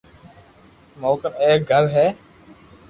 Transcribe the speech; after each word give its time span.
مون 0.99 1.15
ڪني 1.21 1.35
ايڪ 1.45 1.59
گھر 1.71 1.83
ھي 1.95 2.07